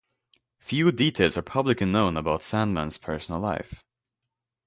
[0.61, 3.83] Few details are publicly known about Sandman's personal life.